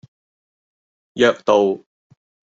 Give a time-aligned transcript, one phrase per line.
[1.13, 1.85] 約道